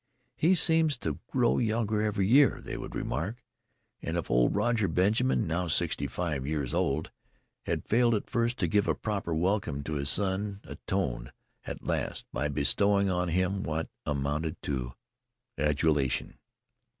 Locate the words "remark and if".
2.95-4.31